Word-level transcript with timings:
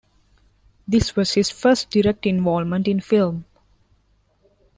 This 0.87 1.15
was 1.15 1.33
his 1.33 1.51
first 1.51 1.91
direct 1.91 2.25
involvement 2.25 2.87
in 2.87 3.01
film. 3.01 3.45